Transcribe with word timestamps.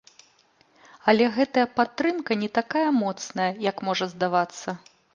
Але 1.13 1.27
гэтая 1.35 1.67
падтрымка 1.77 2.39
не 2.47 2.51
такая 2.59 2.89
моцная, 3.03 3.49
як 3.71 3.77
можа 3.89 4.05
здавацца. 4.19 4.69